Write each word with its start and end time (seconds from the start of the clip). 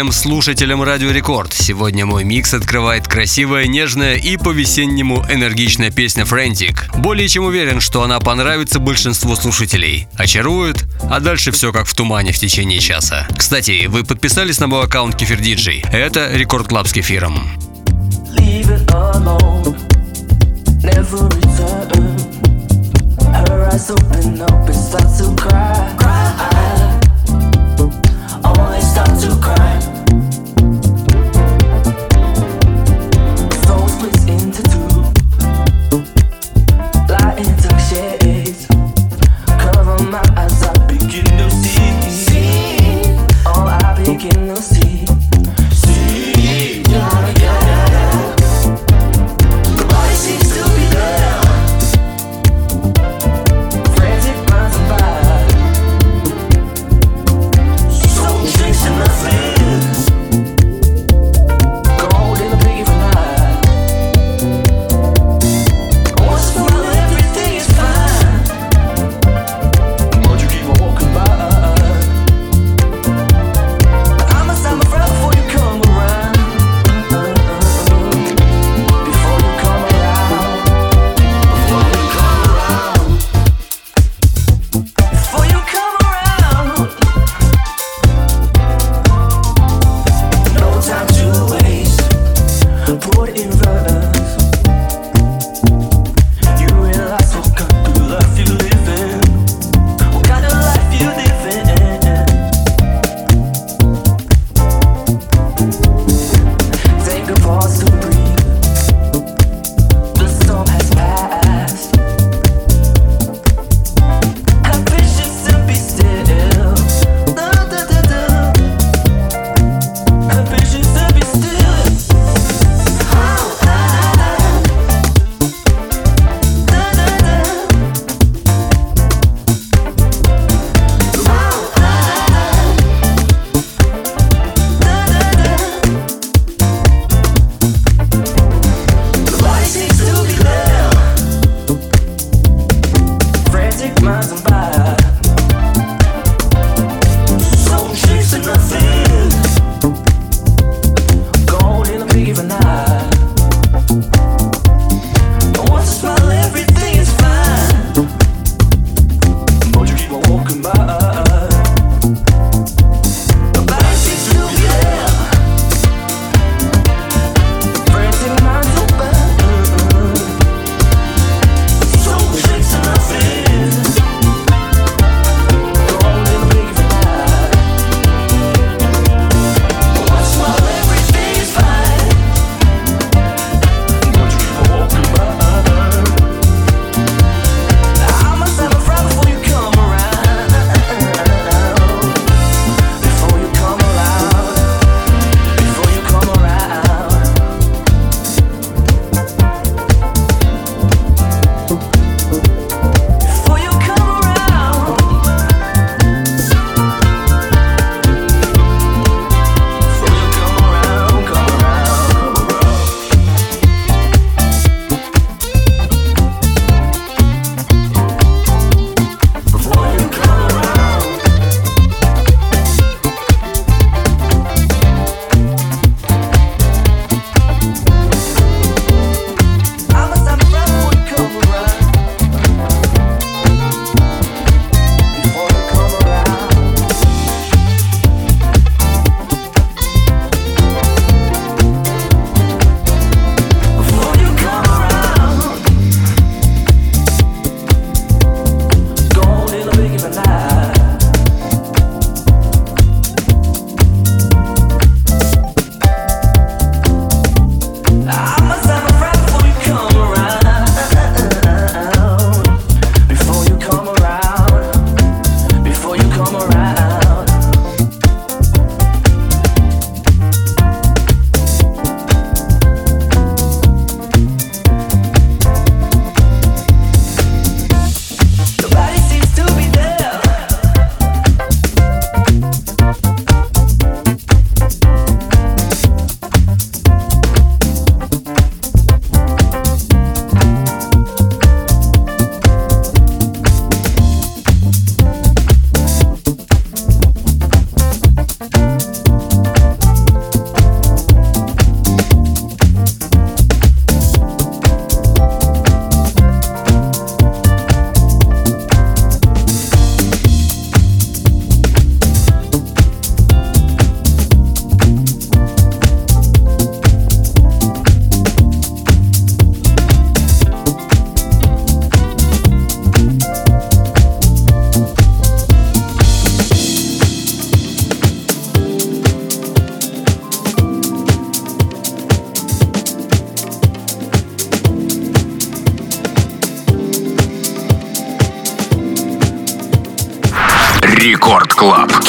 Всем 0.00 0.12
слушателям 0.12 0.82
Радио 0.82 1.10
Рекорд. 1.10 1.52
Сегодня 1.52 2.06
мой 2.06 2.24
микс 2.24 2.54
открывает 2.54 3.06
красивая, 3.06 3.66
нежная 3.66 4.14
и 4.14 4.38
по-весеннему 4.38 5.26
энергичная 5.28 5.90
песня 5.90 6.24
«Frantic». 6.24 6.88
Более 6.96 7.28
чем 7.28 7.44
уверен, 7.44 7.80
что 7.82 8.02
она 8.02 8.18
понравится 8.18 8.78
большинству 8.78 9.36
слушателей. 9.36 10.08
Очарует, 10.14 10.86
а 11.10 11.20
дальше 11.20 11.52
все 11.52 11.70
как 11.70 11.86
в 11.86 11.92
тумане 11.92 12.32
в 12.32 12.38
течение 12.38 12.78
часа. 12.78 13.28
Кстати, 13.36 13.88
вы 13.88 14.02
подписались 14.02 14.58
на 14.58 14.68
мой 14.68 14.84
аккаунт 14.84 15.16
Kefir 15.16 15.38
DJ. 15.38 15.84
Это 15.92 16.30
Record 16.32 16.68
Club 16.68 16.88
с 16.88 16.94
Кефиром. 16.94 17.38
Only 28.42 28.80
start 28.80 29.20
to 29.20 29.36
cry. 29.40 29.69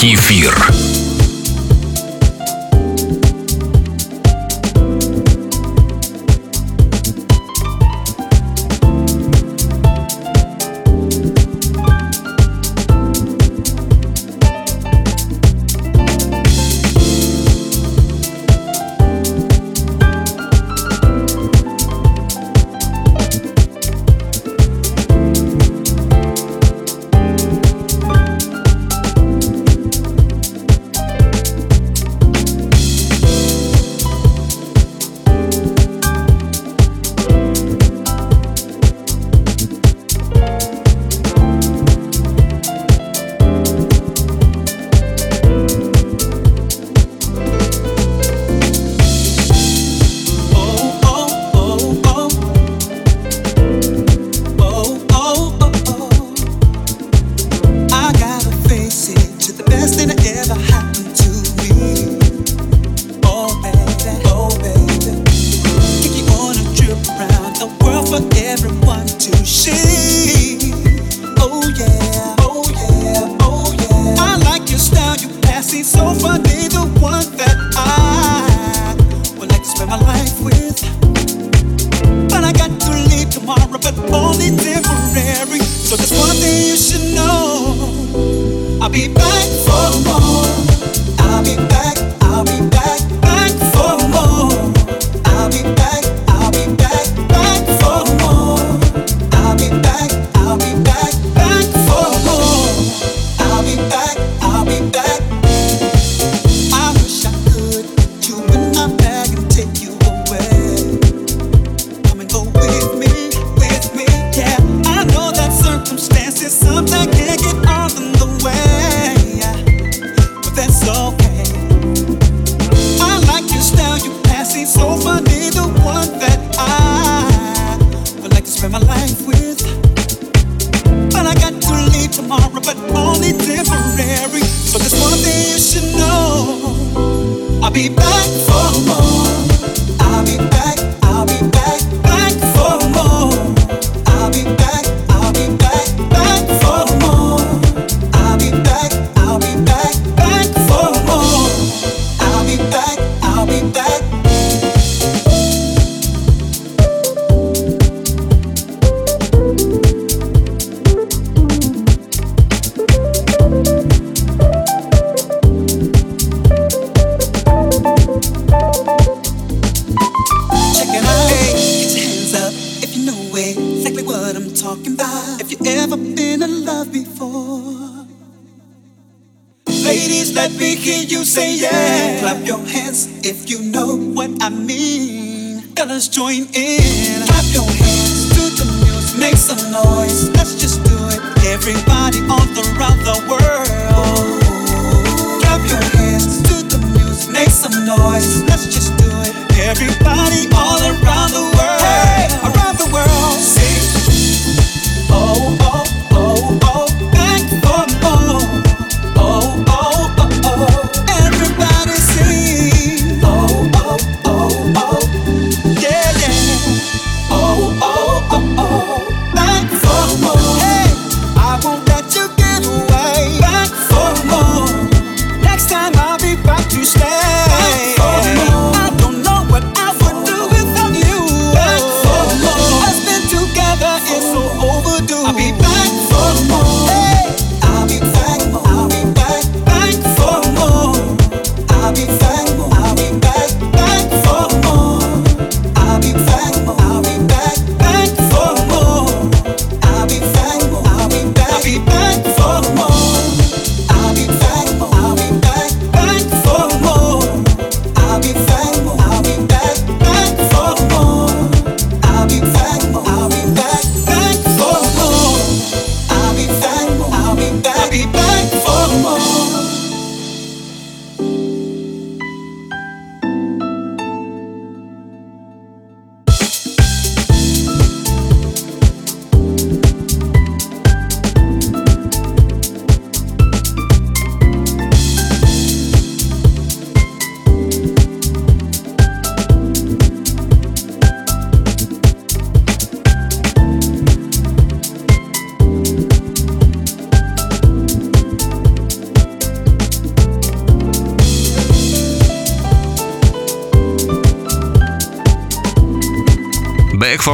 Кефир. 0.02 0.61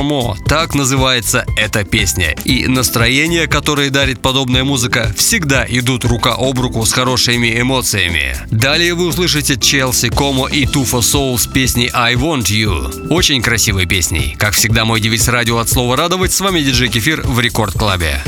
More. 0.08 0.38
Так 0.48 0.74
называется 0.76 1.46
эта 1.58 1.84
песня. 1.84 2.36
И 2.46 2.68
настроение, 2.68 3.48
которое 3.48 3.90
дарит 3.90 4.22
подобная 4.22 4.64
музыка, 4.64 5.14
всегда 5.16 5.66
идут 5.68 6.06
рука 6.06 6.36
об 6.38 6.60
руку 6.60 6.86
с 6.86 6.94
хорошими 6.94 7.60
эмоциями. 7.60 8.36
Далее 8.50 8.94
вы 8.94 9.08
услышите 9.08 9.58
Челси, 9.58 10.10
Комо 10.10 10.48
и 10.48 10.66
Туфа 10.66 10.98
Soul 10.98 11.38
с 11.38 11.48
песней 11.48 11.90
I 11.94 12.16
Want 12.16 12.46
You. 12.46 13.08
Очень 13.10 13.42
красивой 13.42 13.86
песней. 13.86 14.36
Как 14.38 14.54
всегда, 14.54 14.86
мой 14.86 15.02
девиз 15.02 15.28
радио 15.28 15.58
от 15.58 15.70
слова 15.70 15.98
радовать. 15.98 16.32
С 16.32 16.42
вами 16.42 16.62
диджей 16.62 16.90
Кефир 16.90 17.22
в 17.24 17.40
Рекорд 17.40 17.74
Клабе. 17.74 18.24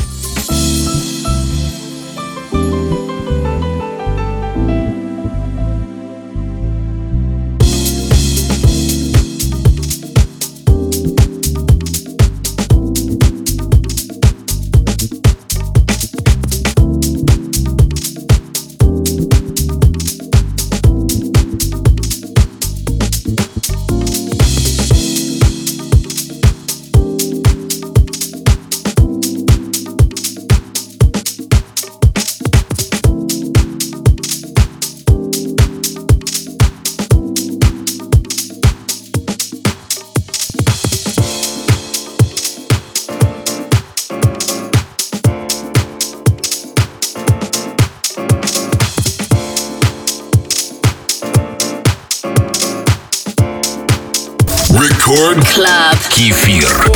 Кефир. 56.20 56.89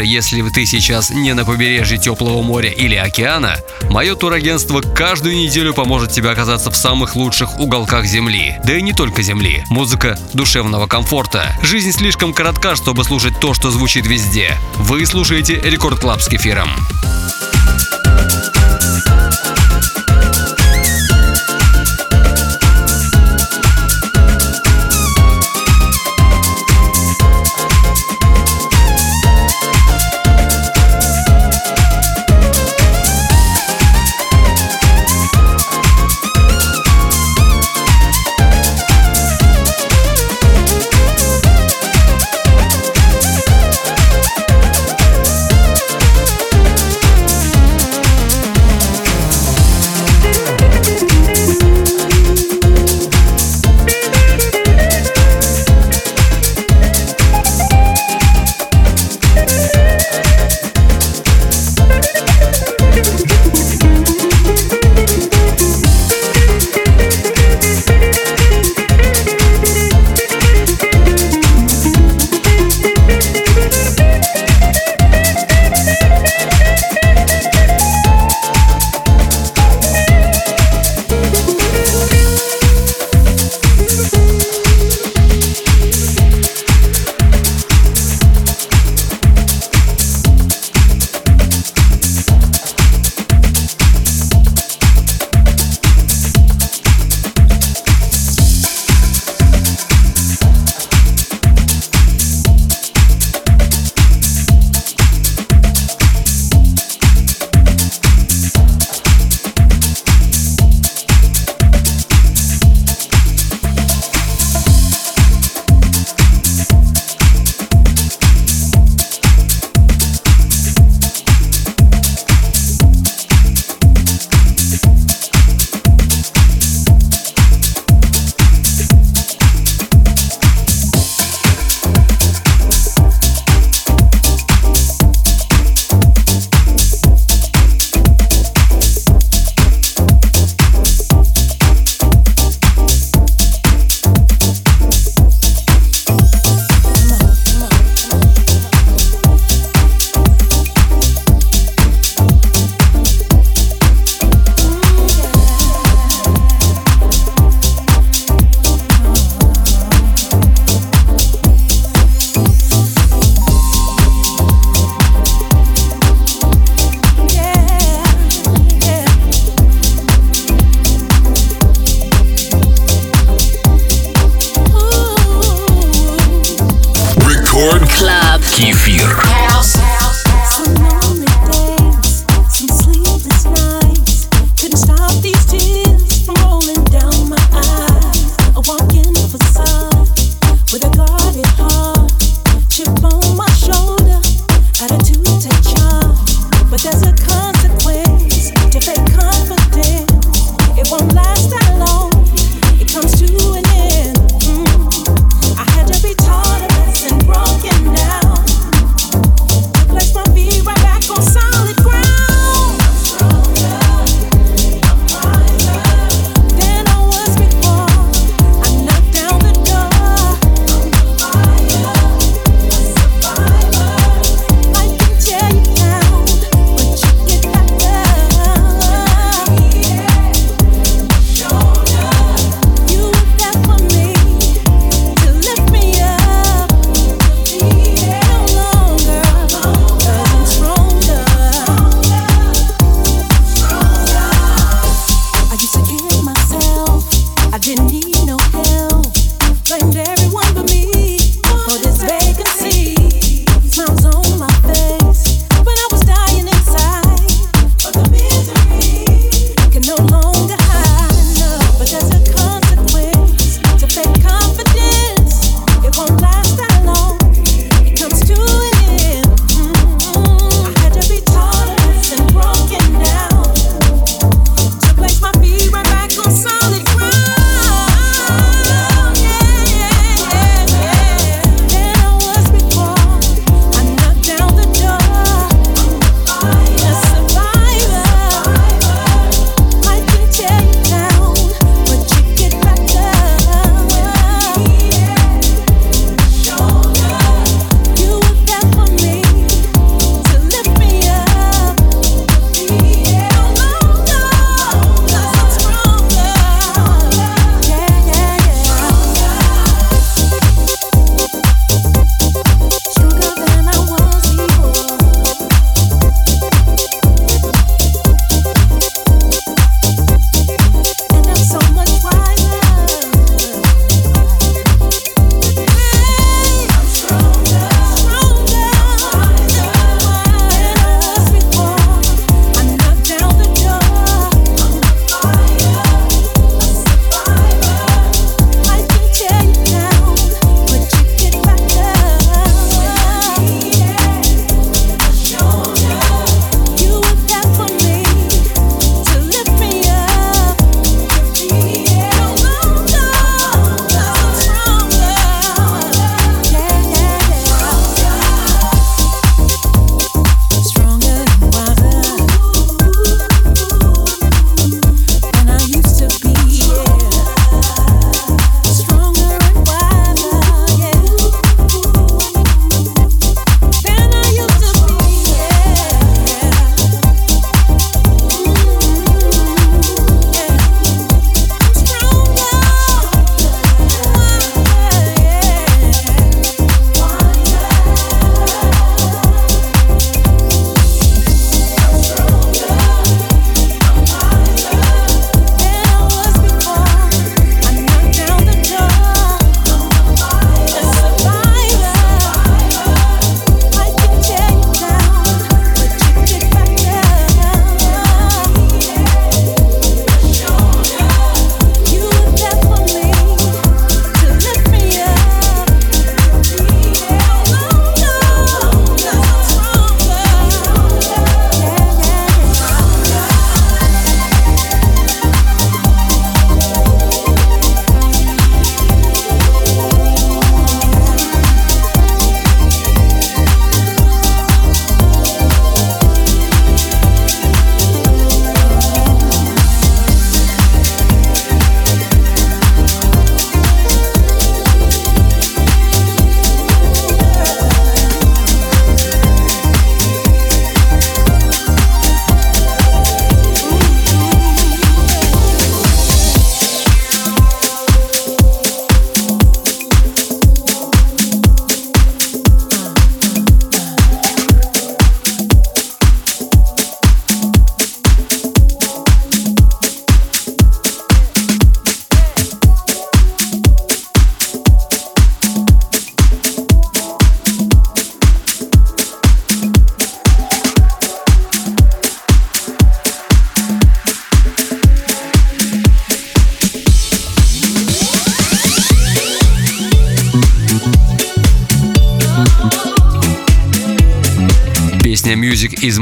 Даже 0.00 0.12
если 0.12 0.40
ты 0.48 0.64
сейчас 0.64 1.10
не 1.10 1.34
на 1.34 1.44
побережье 1.44 1.98
теплого 1.98 2.40
моря 2.40 2.70
или 2.70 2.94
океана, 2.94 3.56
мое 3.90 4.14
турагентство 4.14 4.80
каждую 4.80 5.36
неделю 5.36 5.74
поможет 5.74 6.10
тебе 6.10 6.30
оказаться 6.30 6.70
в 6.70 6.76
самых 6.76 7.16
лучших 7.16 7.60
уголках 7.60 8.06
Земли. 8.06 8.56
Да 8.64 8.72
и 8.74 8.80
не 8.80 8.94
только 8.94 9.20
Земли. 9.20 9.62
Музыка 9.68 10.18
душевного 10.32 10.86
комфорта. 10.86 11.54
Жизнь 11.62 11.92
слишком 11.92 12.32
коротка, 12.32 12.76
чтобы 12.76 13.04
слушать 13.04 13.38
то, 13.40 13.52
что 13.52 13.70
звучит 13.70 14.06
везде. 14.06 14.56
Вы 14.76 15.04
слушаете 15.04 15.60
Record 15.62 16.00
Club 16.00 16.22
с 16.22 16.28
кефиром. 16.28 16.70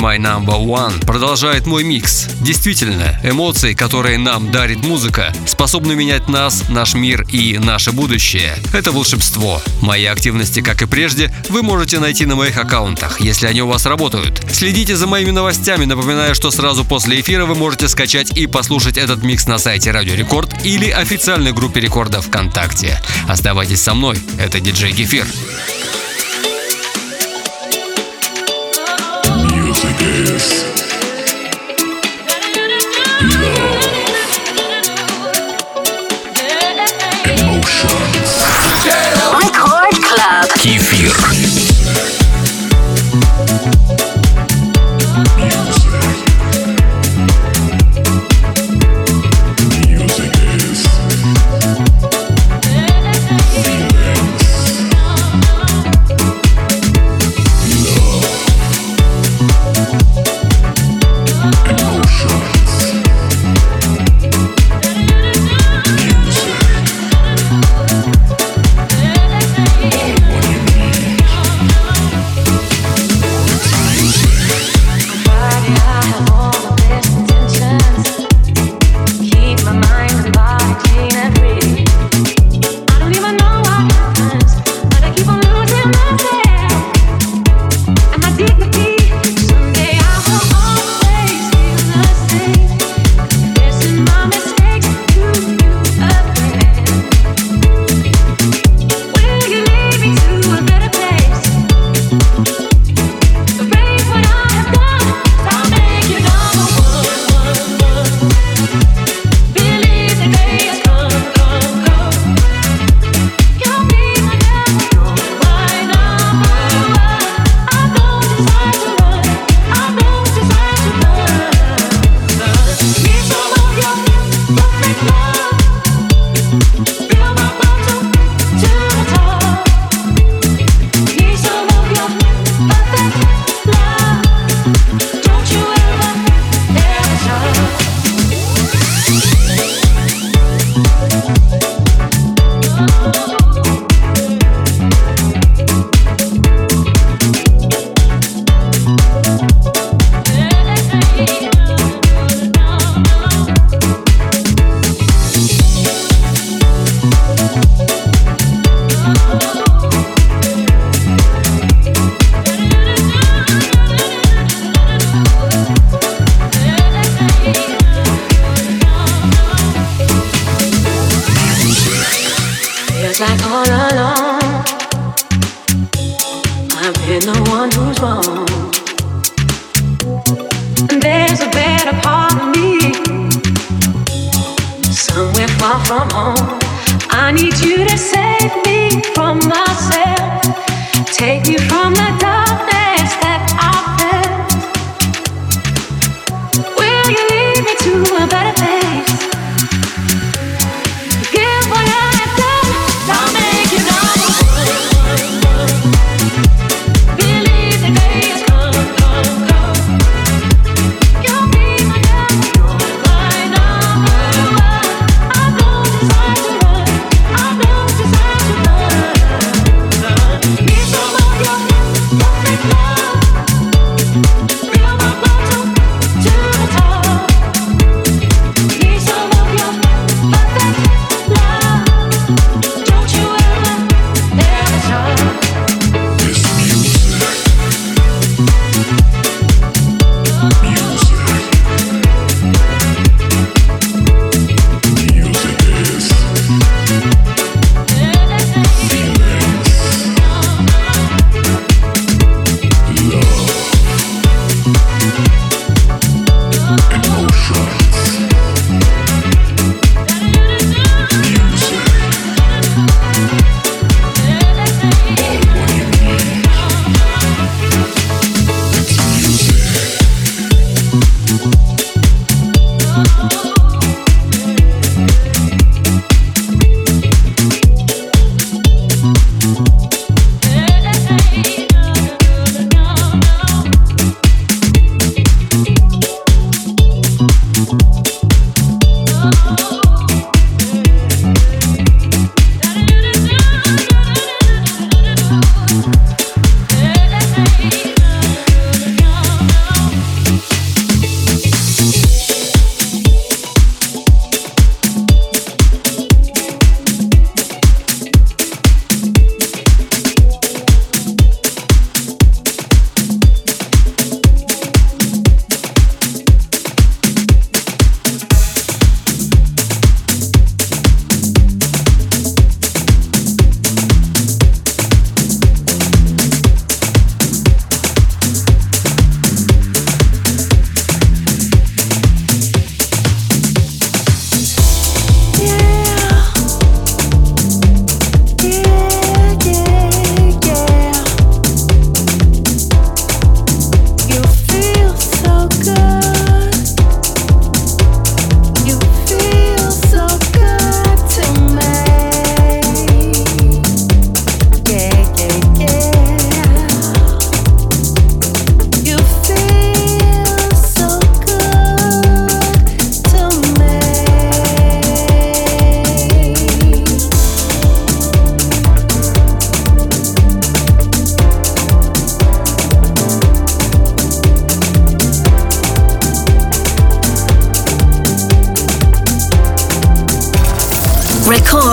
My 0.09 0.16
number 0.16 0.59
one 0.59 1.05
продолжает 1.05 1.66
мой 1.66 1.85
микс. 1.85 2.29
Действительно, 2.40 3.21
эмоции, 3.23 3.75
которые 3.75 4.16
нам 4.16 4.51
дарит 4.51 4.83
музыка, 4.83 5.35
способны 5.47 5.94
менять 5.94 6.29
нас, 6.29 6.71
наш 6.71 6.94
мир 6.94 7.27
и 7.31 7.59
наше 7.59 7.92
будущее. 7.92 8.57
Это 8.73 8.90
волшебство. 8.90 9.61
Мои 9.83 10.07
активности, 10.07 10.61
как 10.61 10.81
и 10.81 10.87
прежде, 10.87 11.31
вы 11.51 11.62
можете 11.62 11.99
найти 11.99 12.25
на 12.25 12.37
моих 12.37 12.57
аккаунтах, 12.57 13.21
если 13.21 13.49
они 13.49 13.61
у 13.61 13.66
вас 13.66 13.85
работают. 13.85 14.40
Следите 14.51 14.97
за 14.97 15.07
моими 15.07 15.31
новостями, 15.31 15.85
напоминаю, 15.85 16.35
что 16.35 16.51
сразу 16.51 16.87
после 16.87 17.21
эфира 17.21 17.44
вы 17.44 17.55
можете 17.55 17.87
скачать 17.87 18.35
и 18.35 18.47
послушать 18.47 18.97
этот 18.97 19.23
микс 19.23 19.47
на 19.47 19.59
сайте 19.59 19.90
Радио 19.90 20.14
Рекорд 20.14 20.64
или 20.64 20.88
официальной 20.88 21.53
группе 21.53 21.81
рекорда 21.81 22.23
ВКонтакте. 22.23 22.99
Оставайтесь 23.29 23.83
со 23.83 23.92
мной, 23.92 24.18
это 24.38 24.59
диджей 24.59 24.92
Кефир. 24.92 25.27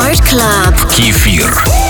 Record 0.04 0.20
Club. 0.20 0.90
Кефир. 0.90 1.83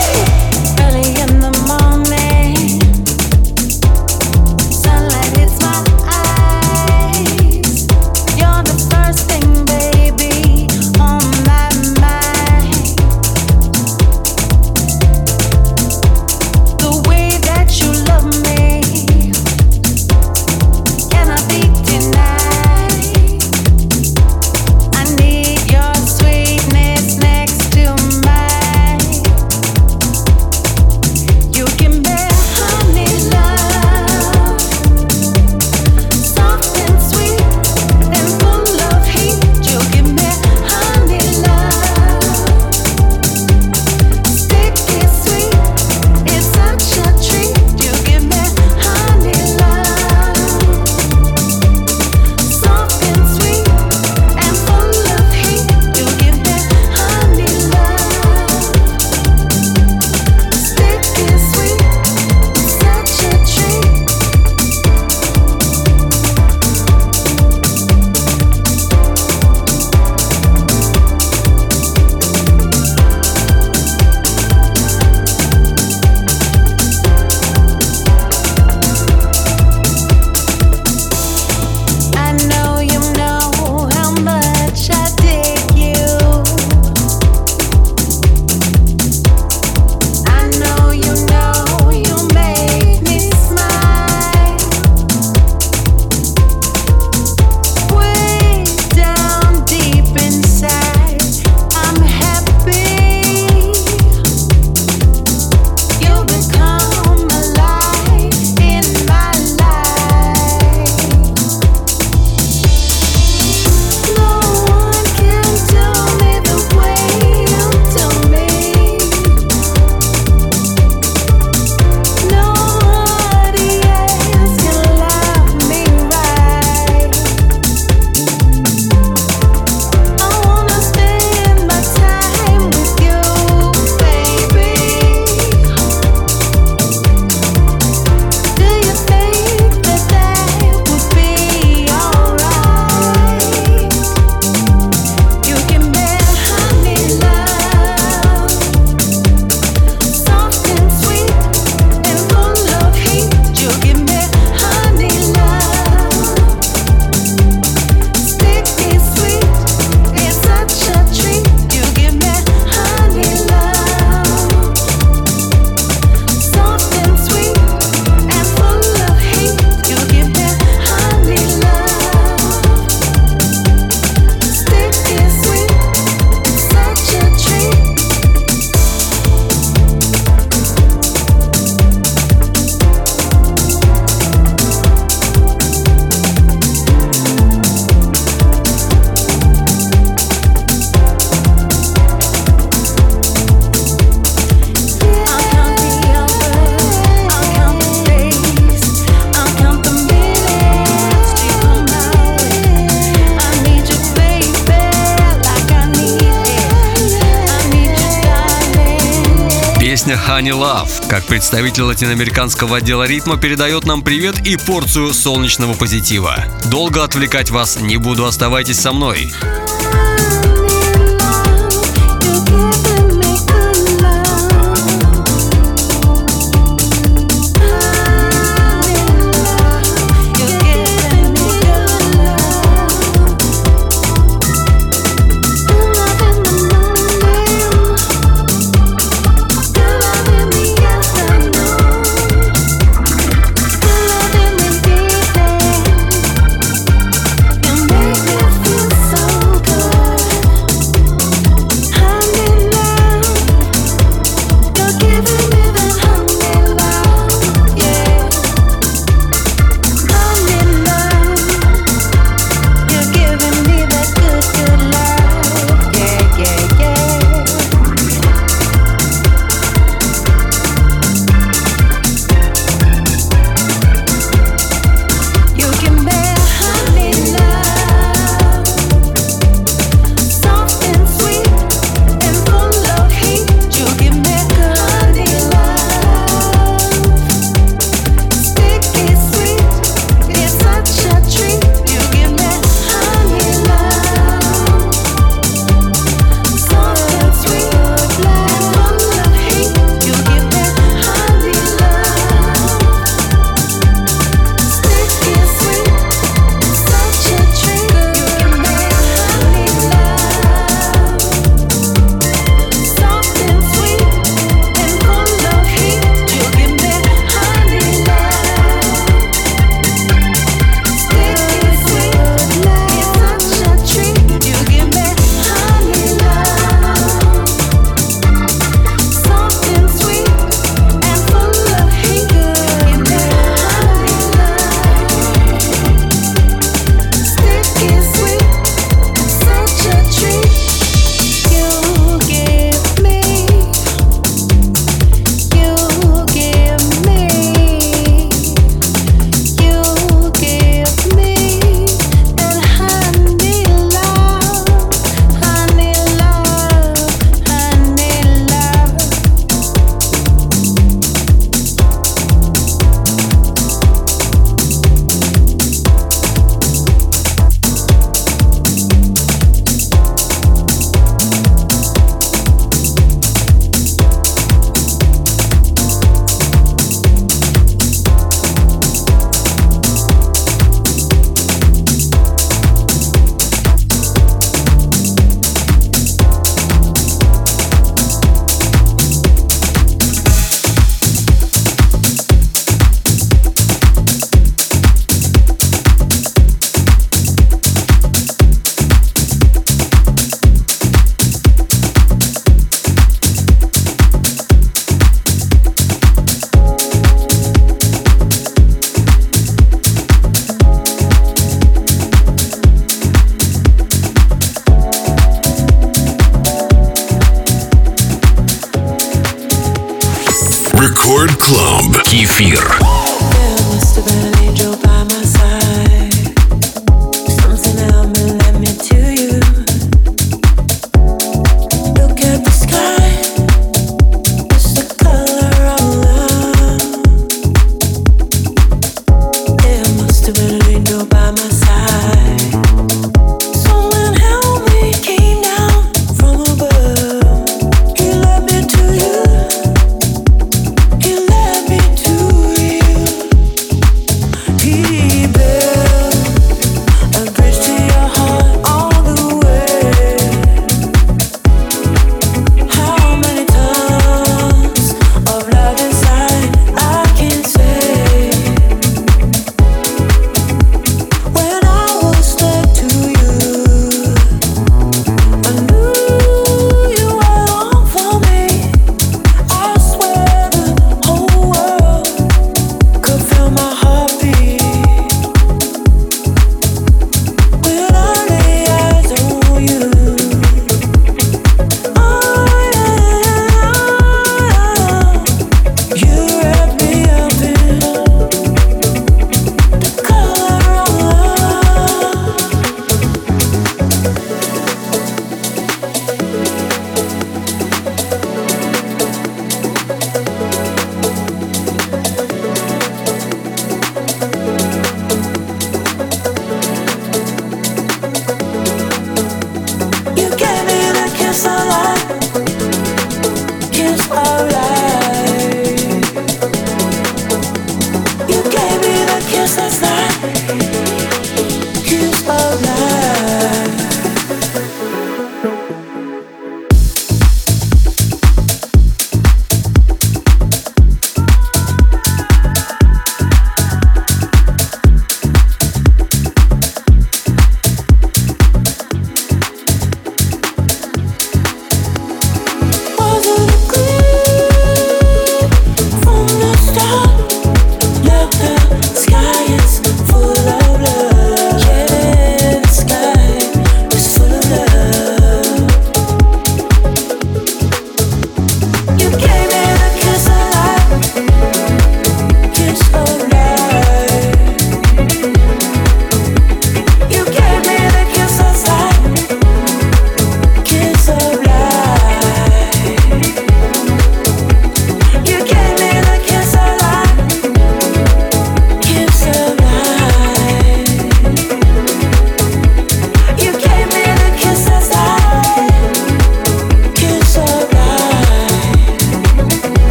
Представитель 211.36 211.84
латиноамериканского 211.84 212.78
отдела 212.78 213.04
ритма, 213.04 213.36
передает 213.36 213.84
нам 213.84 214.04
привет 214.04 214.48
и 214.48 214.56
порцию 214.56 215.14
солнечного 215.14 215.74
позитива. 215.74 216.46
Долго 216.72 217.04
отвлекать 217.04 217.50
вас 217.50 217.78
не 217.82 217.98
буду, 217.98 218.24
оставайтесь 218.24 218.80
со 218.80 218.94
мной. 218.94 219.34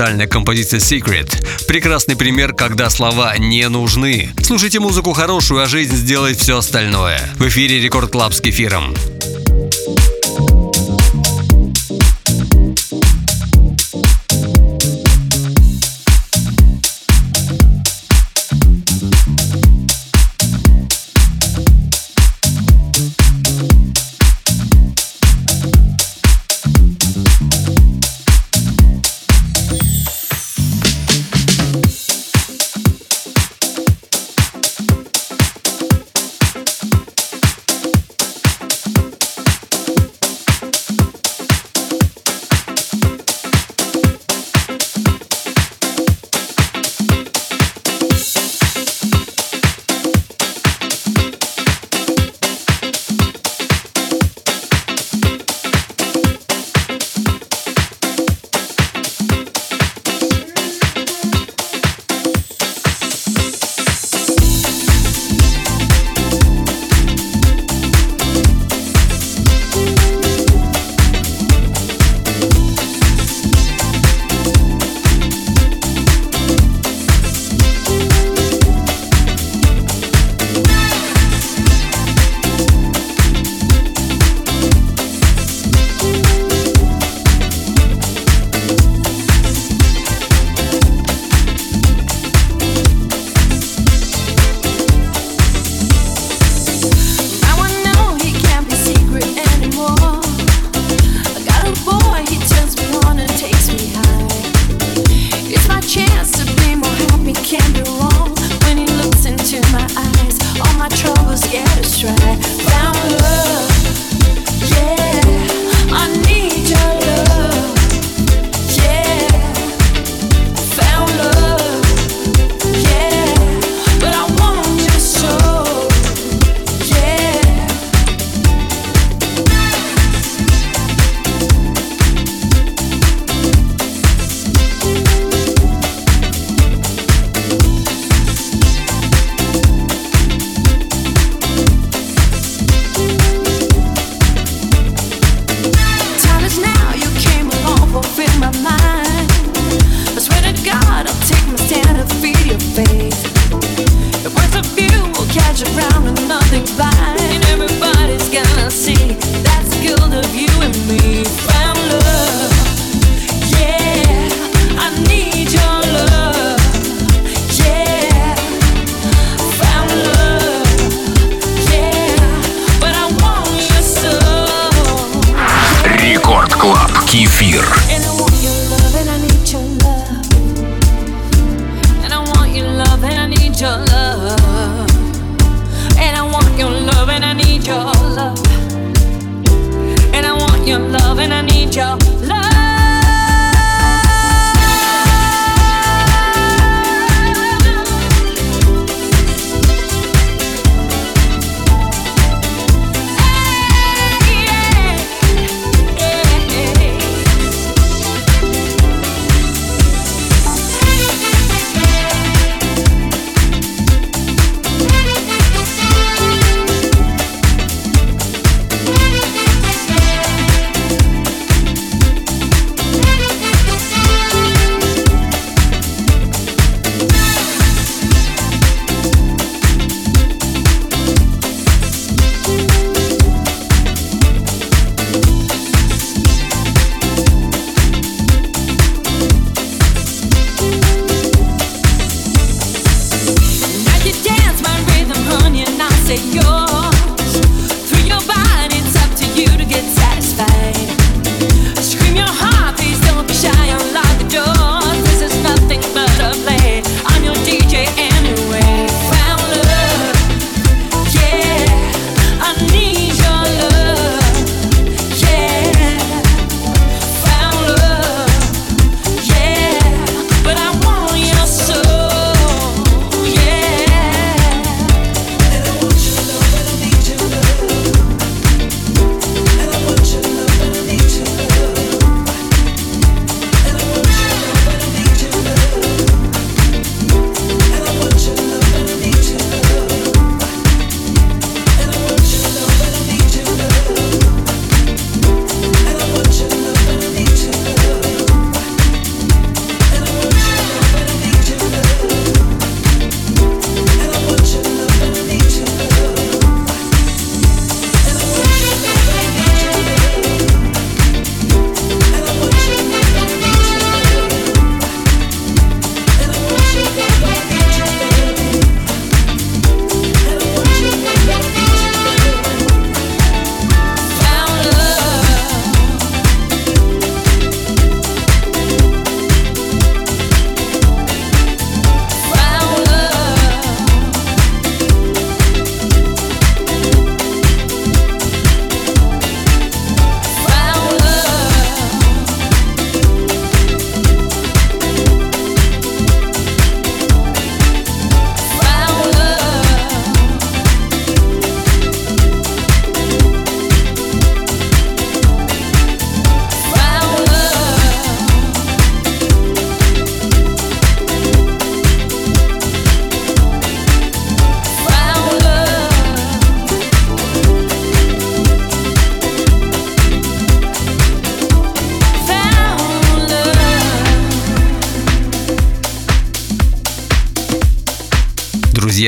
Инструментальная 0.00 0.26
композиция 0.26 0.80
Secret. 0.80 1.66
Прекрасный 1.66 2.16
пример, 2.16 2.54
когда 2.54 2.88
слова 2.88 3.36
не 3.36 3.68
нужны. 3.68 4.30
Слушайте 4.42 4.80
музыку 4.80 5.12
хорошую, 5.12 5.62
а 5.62 5.66
жизнь 5.66 5.94
сделает 5.94 6.38
все 6.38 6.56
остальное. 6.56 7.20
В 7.36 7.46
эфире 7.48 7.80
Record 7.80 8.10
Club 8.10 8.32
с 8.32 8.40
кефиром. 8.40 8.94